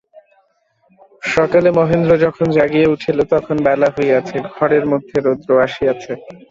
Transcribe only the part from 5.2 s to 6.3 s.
রৌদ্র আসিয়াছে।